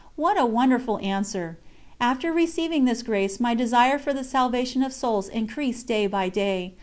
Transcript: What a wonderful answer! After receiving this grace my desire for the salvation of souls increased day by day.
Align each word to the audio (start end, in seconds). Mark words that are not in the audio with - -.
What 0.15 0.35
a 0.39 0.47
wonderful 0.47 0.97
answer! 0.97 1.59
After 1.99 2.33
receiving 2.33 2.85
this 2.85 3.03
grace 3.03 3.39
my 3.39 3.53
desire 3.53 3.99
for 3.99 4.13
the 4.15 4.23
salvation 4.23 4.81
of 4.81 4.93
souls 4.93 5.29
increased 5.29 5.85
day 5.85 6.07
by 6.07 6.27
day. 6.27 6.73